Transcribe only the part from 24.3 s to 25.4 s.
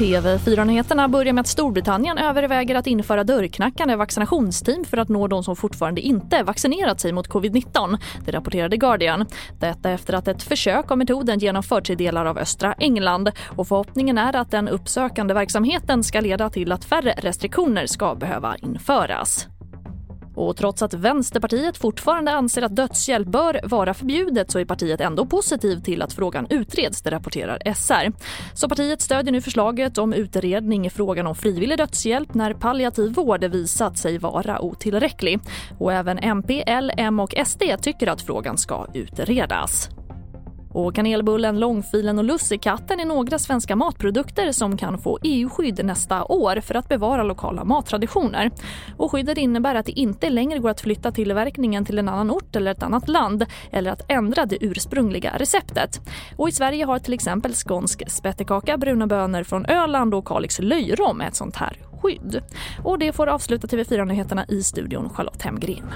så är partiet ändå